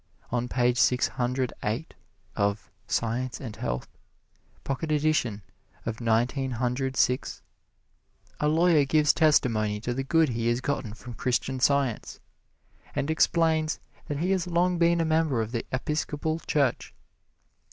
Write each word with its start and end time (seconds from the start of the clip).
On 0.31 0.47
page 0.49 0.79
six 0.79 1.09
hundred 1.09 1.53
eight 1.61 1.93
of 2.35 2.71
"Science 2.87 3.39
and 3.39 3.55
Health," 3.55 3.87
pocket 4.63 4.91
edition 4.91 5.43
of 5.85 6.01
Nineteen 6.01 6.53
Hundred 6.53 6.97
Six, 6.97 7.43
a 8.39 8.47
lawyer 8.47 8.83
gives 8.83 9.13
testimony 9.13 9.79
to 9.81 9.93
the 9.93 10.03
good 10.03 10.29
he 10.29 10.47
has 10.47 10.59
gotten 10.59 10.95
from 10.95 11.13
Christian 11.13 11.59
Science, 11.59 12.19
and 12.95 13.11
explains 13.11 13.79
that 14.07 14.17
he 14.17 14.31
has 14.31 14.47
long 14.47 14.79
been 14.79 14.99
a 14.99 15.05
member 15.05 15.39
of 15.39 15.51
the 15.51 15.67
Episcopal 15.71 16.39
Church. 16.47 16.95